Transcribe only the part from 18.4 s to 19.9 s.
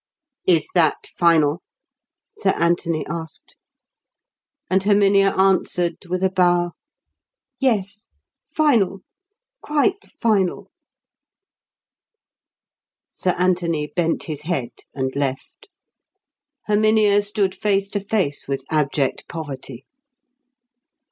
with abject poverty.